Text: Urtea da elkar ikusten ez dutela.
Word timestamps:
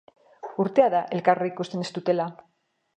Urtea 0.63 0.87
da 0.95 1.03
elkar 1.19 1.45
ikusten 1.51 1.87
ez 1.87 1.95
dutela. 1.99 2.31